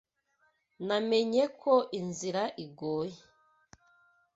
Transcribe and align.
Namenye 0.87 1.43
ko 1.61 1.73
inzira 1.99 2.43
igoye. 2.65 3.17